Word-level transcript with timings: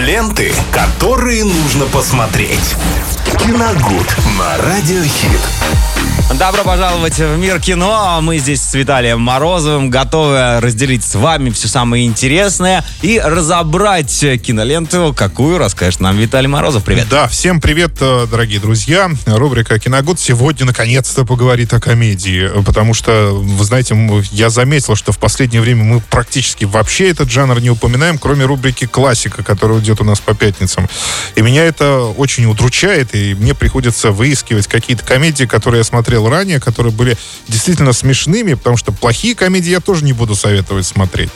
Ленты, 0.00 0.50
которые 0.72 1.44
нужно 1.44 1.84
посмотреть. 1.84 2.74
Киногуд 3.38 4.16
на 4.38 4.56
Радиохит. 4.56 5.40
Добро 6.38 6.62
пожаловать 6.62 7.18
в 7.18 7.36
мир 7.38 7.60
кино. 7.60 8.20
Мы 8.22 8.38
здесь 8.38 8.62
с 8.62 8.72
Виталием 8.74 9.20
Морозовым 9.20 9.90
готовы 9.90 10.60
разделить 10.60 11.04
с 11.04 11.16
вами 11.16 11.50
все 11.50 11.66
самое 11.66 12.06
интересное 12.06 12.84
и 13.02 13.18
разобрать 13.18 14.24
киноленту, 14.42 15.12
какую 15.14 15.58
расскажет 15.58 16.00
нам 16.00 16.16
Виталий 16.16 16.46
Морозов. 16.46 16.84
Привет. 16.84 17.08
Да, 17.10 17.26
всем 17.26 17.60
привет, 17.60 17.96
э, 18.00 18.26
дорогие 18.30 18.60
друзья. 18.60 19.10
Рубрика 19.26 19.78
«Киногуд» 19.78 20.20
сегодня 20.20 20.66
наконец-то 20.66 21.24
поговорит 21.24 21.74
о 21.74 21.80
комедии, 21.80 22.48
потому 22.64 22.94
что, 22.94 23.32
вы 23.34 23.64
знаете, 23.64 23.96
я 24.30 24.50
заметил, 24.50 24.94
что 24.94 25.10
в 25.10 25.18
последнее 25.18 25.60
время 25.60 25.82
мы 25.82 26.00
практически 26.00 26.64
вообще 26.64 27.10
этот 27.10 27.28
жанр 27.28 27.60
не 27.60 27.70
упоминаем, 27.70 28.18
кроме 28.18 28.44
рубрики 28.44 28.86
«Классика», 28.86 29.42
которая 29.42 29.78
идет 29.90 30.00
у 30.00 30.04
нас 30.04 30.20
по 30.20 30.34
пятницам. 30.34 30.88
И 31.34 31.42
меня 31.42 31.64
это 31.64 32.02
очень 32.16 32.44
удручает, 32.46 33.14
и 33.14 33.34
мне 33.34 33.54
приходится 33.54 34.10
выискивать 34.12 34.66
какие-то 34.66 35.04
комедии, 35.04 35.44
которые 35.44 35.80
я 35.80 35.84
смотрел 35.84 36.28
ранее, 36.28 36.60
которые 36.60 36.92
были 36.92 37.16
действительно 37.48 37.92
смешными, 37.92 38.54
потому 38.54 38.76
что 38.76 38.92
плохие 38.92 39.34
комедии 39.34 39.70
я 39.70 39.80
тоже 39.80 40.04
не 40.04 40.12
буду 40.12 40.34
советовать 40.36 40.86
смотреть. 40.86 41.30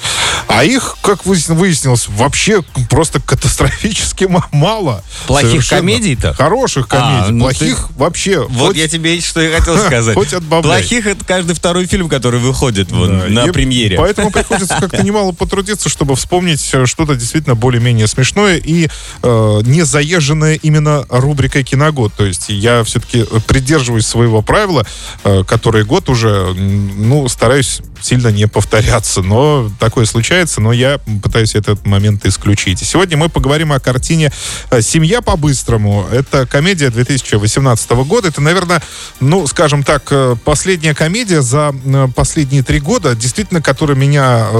А 0.46 0.64
их, 0.64 0.96
как 1.02 1.24
выяс- 1.26 1.52
выяснилось, 1.52 2.06
вообще 2.08 2.62
просто 2.88 3.20
катастрофически 3.20 4.28
мало. 4.52 5.02
Плохих 5.26 5.50
Совершенно. 5.50 5.80
комедий-то? 5.80 6.34
Хороших 6.34 6.86
А, 6.90 6.96
комедий. 7.00 7.32
ну 7.32 7.44
Плохих 7.44 7.90
вообще. 7.96 8.46
Вот 8.48 8.68
хоть- 8.68 8.76
я 8.76 8.88
тебе 8.88 9.20
что 9.20 9.40
и 9.40 9.50
хотел 9.52 9.76
сказать. 9.86 10.14
Хоть 10.14 10.32
отбавляй. 10.32 10.80
Плохих 10.80 11.06
это 11.06 11.24
каждый 11.24 11.54
второй 11.54 11.86
фильм, 11.86 12.08
который 12.08 12.38
выходит 12.40 12.90
вон, 12.92 13.18
Да, 13.20 13.26
на 13.28 13.46
и 13.46 13.50
премьере. 13.50 13.96
Поэтому 13.96 14.30
приходится 14.32 14.76
как-то 14.78 15.02
немало 15.02 15.32
потрудиться, 15.32 15.88
чтобы 15.88 16.14
вспомнить 16.16 16.68
э, 16.72 16.86
что-то 16.86 17.14
действительно 17.14 17.54
более-менее 17.54 18.06
смешное 18.06 18.43
и 18.48 18.88
э, 19.22 19.60
не 19.64 19.82
заезженное 19.82 20.54
именно 20.54 21.04
рубрикой 21.08 21.64
«Киногод». 21.64 22.14
То 22.14 22.24
есть 22.24 22.48
я 22.48 22.84
все-таки 22.84 23.24
придерживаюсь 23.46 24.06
своего 24.06 24.42
правила, 24.42 24.86
э, 25.24 25.44
который 25.44 25.84
год 25.84 26.08
уже, 26.08 26.52
ну, 26.54 27.28
стараюсь 27.28 27.80
сильно 28.04 28.28
не 28.28 28.46
повторяться. 28.46 29.22
Но 29.22 29.70
такое 29.80 30.04
случается, 30.04 30.60
но 30.60 30.72
я 30.72 30.98
пытаюсь 31.22 31.54
этот 31.54 31.86
момент 31.86 32.26
исключить. 32.26 32.78
Сегодня 32.80 33.16
мы 33.16 33.28
поговорим 33.28 33.72
о 33.72 33.80
картине 33.80 34.30
э, 34.70 34.82
«Семья 34.82 35.22
по-быстрому». 35.22 36.06
Это 36.12 36.46
комедия 36.46 36.90
2018 36.90 37.90
года. 38.06 38.28
Это, 38.28 38.40
наверное, 38.40 38.82
ну, 39.20 39.46
скажем 39.46 39.82
так, 39.82 40.04
э, 40.10 40.36
последняя 40.44 40.94
комедия 40.94 41.40
за 41.40 41.74
э, 41.84 42.08
последние 42.14 42.62
три 42.62 42.78
года, 42.78 43.14
действительно, 43.14 43.62
которая 43.62 43.96
меня 43.96 44.48
э, 44.52 44.56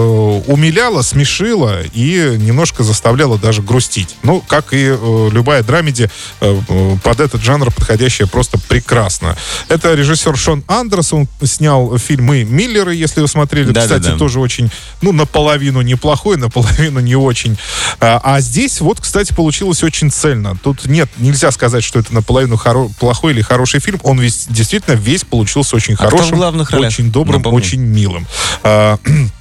умиляла, 0.46 1.02
смешила 1.02 1.82
и 1.82 2.36
немножко 2.38 2.82
заставляла 2.82 3.38
даже 3.38 3.62
грустить. 3.62 3.73
Ну, 4.22 4.40
как 4.46 4.72
и 4.72 4.86
э, 4.88 5.28
любая 5.32 5.62
драмеди, 5.62 6.10
э, 6.40 6.60
э, 6.68 6.96
под 7.02 7.20
этот 7.20 7.42
жанр 7.42 7.70
подходящая 7.72 8.26
просто 8.28 8.58
прекрасно. 8.58 9.36
Это 9.68 9.94
режиссер 9.94 10.36
Шон 10.36 10.64
Андерс, 10.68 11.12
он 11.12 11.28
снял 11.42 11.96
фильмы 11.98 12.44
«Миллеры», 12.44 12.94
если 12.94 13.20
вы 13.20 13.28
смотрели. 13.28 13.66
Да-да-да. 13.66 13.98
Кстати, 13.98 14.18
тоже 14.18 14.40
очень, 14.40 14.70
ну, 15.02 15.12
наполовину 15.12 15.80
неплохой, 15.82 16.36
наполовину 16.38 17.00
не 17.00 17.16
очень. 17.16 17.56
А, 18.00 18.20
а 18.22 18.40
здесь 18.40 18.80
вот, 18.80 19.00
кстати, 19.00 19.32
получилось 19.32 19.82
очень 19.82 20.10
цельно. 20.10 20.56
Тут 20.62 20.86
нет, 20.86 21.08
нельзя 21.18 21.50
сказать, 21.50 21.84
что 21.84 21.98
это 21.98 22.14
наполовину 22.14 22.56
хоро- 22.56 22.90
плохой 22.98 23.32
или 23.32 23.42
хороший 23.42 23.80
фильм. 23.80 24.00
Он 24.02 24.18
весь, 24.20 24.46
действительно 24.48 24.94
весь 24.94 25.24
получился 25.24 25.76
очень 25.76 25.94
А 25.94 25.96
хорошим, 25.96 26.40
очень 26.86 27.10
добрым, 27.10 27.38
Напомни. 27.40 27.56
очень 27.58 27.80
милым. 27.80 28.26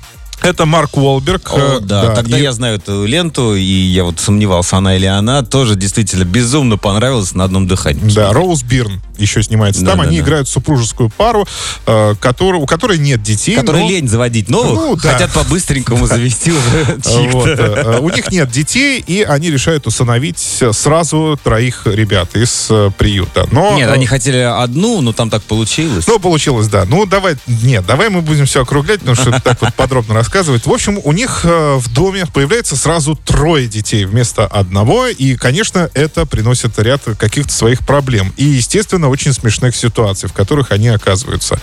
Это 0.44 0.66
Марк 0.66 0.98
Уолберг. 0.98 1.50
О, 1.54 1.78
э, 1.78 1.80
да, 1.80 2.14
тогда 2.14 2.38
и- 2.38 2.42
я 2.44 2.52
знаю 2.52 2.76
эту 2.76 3.06
ленту, 3.06 3.56
и 3.56 3.62
я 3.62 4.04
вот 4.04 4.20
сомневался, 4.20 4.78
она 4.78 4.96
или 4.98 5.06
она, 5.06 5.42
тоже 5.42 5.76
действительно 5.76 6.26
безумно 6.26 6.78
понравилась 6.78 7.34
на 7.34 7.46
одном 7.46 7.66
дыхании. 7.68 8.12
Да, 8.14 8.34
Роуз 8.34 8.62
Бирн 8.64 9.02
еще 9.18 9.42
снимается. 9.42 9.86
Там 9.86 9.98
Да, 9.98 10.04
да, 10.04 10.10
они 10.10 10.18
да. 10.18 10.24
играют 10.26 10.50
супружескую 10.50 11.10
пару, 11.10 11.48
э, 11.86 12.16
который- 12.20 12.60
у 12.60 12.66
которой 12.66 12.98
нет 12.98 13.24
детей. 13.24 13.56
Которые 13.56 13.84
но- 13.86 13.90
лень 13.90 14.08
заводить 14.10 14.50
новых, 14.50 14.74
Ну, 14.74 14.96
да. 14.98 15.12
хотят 15.14 15.32
по-быстренькому 15.32 16.08
завести 16.08 16.52
уже 16.52 17.00
чьих-то. 17.04 17.64
э, 17.64 18.00
У 18.02 18.10
них 18.10 18.30
нет 18.32 18.52
детей, 18.52 19.00
и 19.06 19.22
они 19.22 19.50
решают 19.50 19.88
усыновить 19.88 20.40
сразу 20.74 21.40
троих 21.42 21.84
ребят 21.86 22.36
из 22.36 22.68
э, 22.70 22.92
приюта. 22.98 23.48
Но, 23.52 23.78
Нет, 23.78 23.90
э, 23.90 23.94
они 23.94 24.08
хотели 24.08 24.38
одну, 24.40 25.00
но 25.02 25.14
там 25.14 25.30
так 25.30 25.42
получилось. 25.44 26.06
Ну, 26.08 26.20
получилось, 26.20 26.68
да. 26.68 26.84
Ну, 26.86 27.06
давай, 27.06 27.36
нет, 27.48 27.86
давай 27.86 28.10
мы 28.10 28.22
будем 28.22 28.46
все 28.46 28.64
округлять, 28.64 29.00
потому 29.00 29.16
что 29.16 29.40
так 29.40 29.62
вот 29.62 29.74
подробно 29.76 30.16
рассказывать. 30.16 30.33
В 30.34 30.72
общем, 30.72 31.00
у 31.04 31.12
них 31.12 31.42
э, 31.44 31.76
в 31.78 31.94
доме 31.94 32.26
появляется 32.26 32.76
сразу 32.76 33.16
трое 33.16 33.68
детей 33.68 34.06
вместо 34.06 34.48
одного, 34.48 35.06
и, 35.08 35.36
конечно, 35.36 35.92
это 35.94 36.26
приносит 36.26 36.80
ряд 36.80 37.04
каких-то 37.20 37.54
своих 37.54 37.86
проблем. 37.86 38.34
И, 38.36 38.46
естественно, 38.46 39.10
очень 39.10 39.32
смешных 39.32 39.76
ситуаций, 39.76 40.28
в 40.28 40.34
которых 40.34 40.72
они 40.72 40.88
оказываются. 40.88 41.60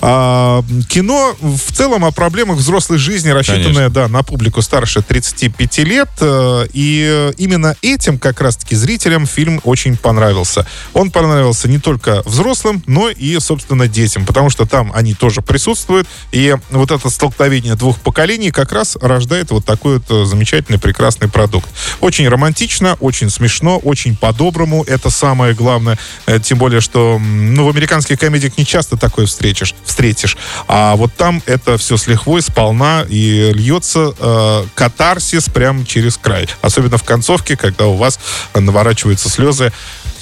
А, 0.00 0.64
кино 0.88 1.36
в 1.40 1.72
целом 1.72 2.04
о 2.04 2.10
проблемах 2.10 2.56
взрослой 2.56 2.98
жизни, 2.98 3.30
рассчитанное, 3.30 3.88
да, 3.88 4.08
на 4.08 4.24
публику 4.24 4.62
старше 4.62 5.00
35 5.00 5.78
лет, 5.78 6.08
э, 6.20 6.66
и 6.72 7.06
э, 7.08 7.32
именно 7.38 7.76
этим 7.82 8.18
как 8.18 8.40
раз-таки 8.40 8.74
зрителям 8.74 9.26
фильм 9.26 9.60
очень 9.62 9.96
понравился. 9.96 10.66
Он 10.92 11.12
понравился 11.12 11.68
не 11.68 11.78
только 11.78 12.22
взрослым, 12.24 12.82
но 12.86 13.10
и, 13.10 13.38
собственно, 13.38 13.86
детям, 13.86 14.26
потому 14.26 14.50
что 14.50 14.66
там 14.66 14.90
они 14.92 15.14
тоже 15.14 15.40
присутствуют, 15.40 16.08
и 16.32 16.56
вот 16.70 16.90
это 16.90 17.08
столкновение 17.10 17.76
двух 17.76 18.00
поколений 18.08 18.50
как 18.50 18.72
раз 18.72 18.96
рождает 19.00 19.50
вот 19.50 19.66
такой 19.66 19.98
вот 19.98 20.10
э, 20.10 20.24
замечательный, 20.24 20.78
прекрасный 20.78 21.28
продукт. 21.28 21.68
Очень 22.00 22.26
романтично, 22.26 22.96
очень 23.00 23.28
смешно, 23.28 23.78
очень 23.78 24.16
по-доброму, 24.16 24.82
это 24.84 25.10
самое 25.10 25.52
главное, 25.52 25.98
Э, 26.26 26.38
тем 26.40 26.58
более, 26.58 26.80
что 26.80 27.18
ну, 27.18 27.64
в 27.64 27.68
американских 27.70 28.18
комедиях 28.18 28.58
не 28.58 28.66
часто 28.66 28.96
такое 28.96 29.26
встретишь, 29.26 29.74
встретишь, 29.84 30.36
а 30.66 30.96
вот 30.96 31.14
там 31.14 31.42
это 31.46 31.78
все 31.78 31.96
с 31.96 32.06
лихвой, 32.06 32.42
сполна, 32.42 33.04
и 33.08 33.52
льется 33.54 34.12
э, 34.18 34.64
катарсис 34.74 35.48
прямо 35.48 35.84
через 35.84 36.16
край. 36.16 36.48
Особенно 36.60 36.98
в 36.98 37.04
концовке, 37.04 37.56
когда 37.56 37.86
у 37.86 37.96
вас 37.96 38.18
наворачиваются 38.54 39.28
слезы. 39.28 39.72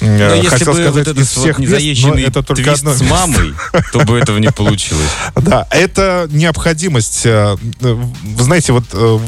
Но 0.01 0.07
Э, 0.07 0.37
если 0.37 0.49
Хотел 0.49 0.73
бы 0.73 0.73
сказать, 0.73 0.93
вот 0.93 0.99
этот 0.99 1.17
из 1.17 1.29
всех 1.29 1.57
вот 1.57 1.59
мест, 1.59 1.71
но 1.71 1.77
незаезженный 1.77 2.23
это 2.23 2.43
только 2.43 2.73
одно 2.73 2.93
с 2.93 3.01
мамой, 3.01 3.53
то 3.91 3.99
бы 3.99 4.17
этого 4.19 4.37
не 4.37 4.51
получилось. 4.51 5.09
да, 5.35 5.67
это 5.71 6.27
необходимость. 6.31 7.21
э, 7.25 7.55
Вы 7.81 8.43
знаете, 8.43 8.73
вот 8.73 8.83
э, 8.93 9.19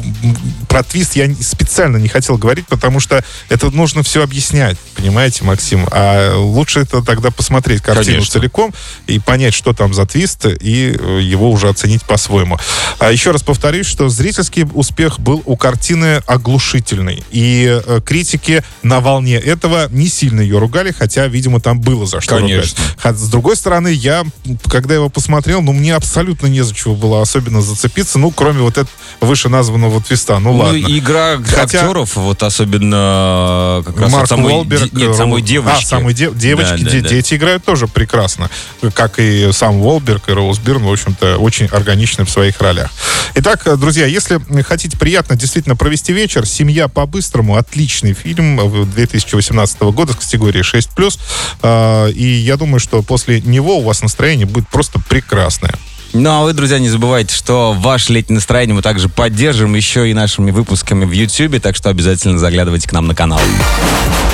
про 0.68 0.82
твист 0.82 1.16
я 1.16 1.32
специально 1.40 1.96
не 1.96 2.08
хотел 2.08 2.38
говорить, 2.38 2.66
потому 2.68 3.00
что 3.00 3.24
это 3.48 3.70
нужно 3.70 4.02
все 4.02 4.22
объяснять, 4.22 4.76
понимаете, 4.94 5.44
Максим? 5.44 5.86
А 5.90 6.36
лучше 6.36 6.80
это 6.80 7.02
тогда 7.02 7.30
посмотреть 7.30 7.82
картину 7.82 8.16
Конечно. 8.16 8.32
целиком 8.32 8.72
и 9.06 9.18
понять, 9.18 9.54
что 9.54 9.72
там 9.72 9.92
за 9.94 10.06
твист, 10.06 10.46
и 10.46 10.96
его 11.20 11.50
уже 11.50 11.68
оценить 11.68 12.04
по-своему. 12.04 12.58
А 12.98 13.10
еще 13.10 13.32
раз 13.32 13.42
повторюсь, 13.42 13.86
что 13.86 14.08
зрительский 14.08 14.66
успех 14.74 15.18
был 15.18 15.42
у 15.46 15.56
картины 15.56 16.22
оглушительный. 16.26 17.24
И 17.30 17.80
критики 18.04 18.62
на 18.82 19.00
волне 19.00 19.36
этого 19.36 19.88
не 19.90 20.08
сильно 20.08 20.40
ее 20.40 20.59
ругали, 20.60 20.94
хотя, 20.96 21.26
видимо, 21.26 21.60
там 21.60 21.80
было 21.80 22.06
за 22.06 22.20
что 22.20 22.36
Конечно. 22.36 22.78
ругать. 23.02 23.18
С 23.18 23.28
другой 23.28 23.56
стороны, 23.56 23.88
я, 23.88 24.24
когда 24.68 24.94
его 24.94 25.08
посмотрел, 25.08 25.60
ну, 25.62 25.72
мне 25.72 25.94
абсолютно 25.94 26.46
не 26.46 26.60
за 26.62 26.74
чего 26.74 26.94
было 26.94 27.20
особенно 27.22 27.60
зацепиться, 27.62 28.18
ну, 28.18 28.30
кроме 28.30 28.60
вот 28.60 28.72
этого 28.78 28.88
вышеназванного 29.20 30.00
твиста. 30.02 30.38
Ну, 30.38 30.52
Ну, 30.52 30.58
ладно. 30.58 30.76
игра 30.78 31.38
Хотя- 31.38 31.80
актеров, 31.80 32.16
вот 32.16 32.42
особенно 32.42 33.82
как 33.84 33.98
раз 34.00 34.12
Марк 34.12 34.22
от 34.24 34.28
самой, 34.28 34.52
Уолберг, 34.52 34.92
нет, 34.92 35.10
э, 35.10 35.14
самой 35.14 35.42
девочки. 35.42 35.84
А, 35.84 35.86
самой 35.86 36.14
де- 36.14 36.30
девочки, 36.32 36.70
Да, 36.82 36.84
да, 36.84 36.90
де- 36.90 37.00
да. 37.00 37.08
дети 37.08 37.34
играют 37.34 37.64
тоже 37.64 37.86
прекрасно. 37.86 38.50
Как 38.94 39.18
и 39.18 39.50
сам 39.52 39.76
Уолберг 39.80 40.28
и 40.28 40.32
Роуз 40.32 40.58
Бирн, 40.58 40.82
в 40.84 40.92
общем-то, 40.92 41.38
очень 41.38 41.66
органичны 41.66 42.24
в 42.24 42.30
своих 42.30 42.60
ролях. 42.60 42.90
Итак, 43.34 43.66
э, 43.66 43.76
друзья, 43.76 44.06
если 44.06 44.40
хотите 44.62 44.96
приятно 44.98 45.36
действительно 45.36 45.76
провести 45.76 46.12
вечер, 46.12 46.46
«Семья 46.46 46.88
по-быстрому» 46.88 47.56
отличный 47.56 48.12
фильм 48.12 48.58
э, 48.60 48.84
2018 48.86 49.92
года 49.92 50.12
с 50.12 50.16
категории 50.16 50.49
6+. 50.58 51.18
Э, 51.62 52.10
И 52.10 52.26
я 52.26 52.56
думаю, 52.56 52.80
что 52.80 53.02
после 53.02 53.40
него 53.40 53.78
у 53.78 53.82
вас 53.82 54.02
настроение 54.02 54.46
будет 54.46 54.68
просто 54.68 54.98
прекрасное. 55.08 55.74
Ну, 56.12 56.28
а 56.30 56.42
вы, 56.42 56.52
друзья, 56.54 56.80
не 56.80 56.88
забывайте, 56.88 57.32
что 57.32 57.72
ваше 57.72 58.12
летнее 58.12 58.34
настроение 58.36 58.74
мы 58.74 58.82
также 58.82 59.08
поддержим 59.08 59.74
еще 59.76 60.10
и 60.10 60.14
нашими 60.14 60.50
выпусками 60.50 61.04
в 61.04 61.12
YouTube, 61.12 61.60
так 61.62 61.76
что 61.76 61.88
обязательно 61.88 62.36
заглядывайте 62.38 62.88
к 62.88 62.92
нам 62.92 63.06
на 63.06 63.14
канал. 63.14 63.40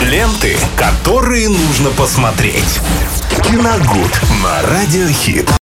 Ленты, 0.02 0.56
которые 0.76 1.50
нужно 1.50 1.90
посмотреть. 1.90 2.80
Киногуд 3.44 4.20
на 4.42 4.62
Радиохит. 4.62 5.50